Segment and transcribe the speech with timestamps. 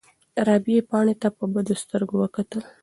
[0.47, 2.61] رابعې پاڼې ته په بدو سترګو وکتل.